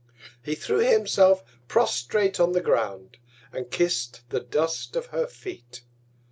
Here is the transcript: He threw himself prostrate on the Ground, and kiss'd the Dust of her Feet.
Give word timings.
He 0.43 0.55
threw 0.55 0.79
himself 0.79 1.43
prostrate 1.67 2.39
on 2.39 2.53
the 2.53 2.59
Ground, 2.61 3.17
and 3.53 3.69
kiss'd 3.69 4.21
the 4.29 4.39
Dust 4.39 4.95
of 4.95 5.05
her 5.13 5.27
Feet. 5.27 5.83